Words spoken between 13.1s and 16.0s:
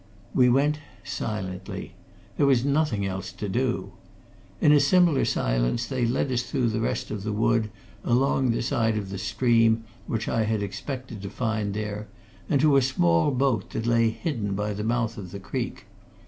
boat that lay hidden by the mouth of the creek.